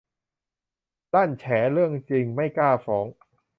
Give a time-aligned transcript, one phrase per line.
[1.13, 3.07] ลั่นแฉเรื่องจริงไม่กล้าฟ้อง